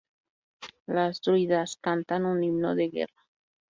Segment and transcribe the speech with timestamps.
[0.87, 3.23] Los druidas cantan un himno de "Guerra!".